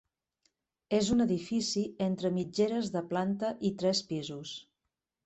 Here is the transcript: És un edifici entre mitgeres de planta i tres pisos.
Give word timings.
És 0.99 1.11
un 1.15 1.19
edifici 1.25 1.83
entre 2.05 2.31
mitgeres 2.37 2.89
de 2.97 3.05
planta 3.13 3.53
i 3.71 3.73
tres 3.83 4.03
pisos. 4.13 4.57